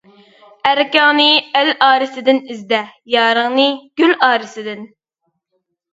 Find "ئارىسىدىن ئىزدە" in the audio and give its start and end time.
1.87-2.81